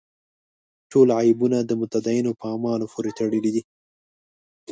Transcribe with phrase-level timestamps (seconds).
[0.91, 3.63] ټول عیبونه د متدینو په اعمالو پورې تړلي دي.